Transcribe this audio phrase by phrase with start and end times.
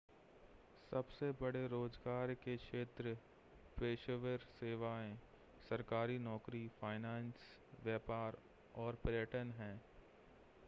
[0.91, 3.13] सबसे बड़े रोज़गार के क्षेत्र
[3.77, 5.15] पेशेवर सेवाएं
[5.69, 7.45] सरकारी नौकरी फ़ाइनेंस
[7.83, 8.37] व्यापार
[8.75, 9.75] और पर्यटन हैं